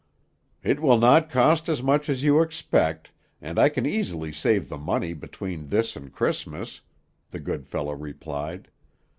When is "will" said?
0.79-0.97